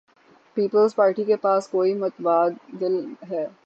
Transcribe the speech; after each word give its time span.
Peoples Party 0.57 1.23
کے 1.23 1.35
پاس 1.37 1.67
کو 1.67 1.81
ئی 1.83 1.93
متبادل 1.95 2.95
ہے؟ 3.31 3.45